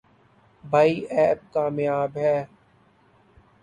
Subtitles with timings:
[0.63, 2.37] بھائی ایپ کامیاب ہے۔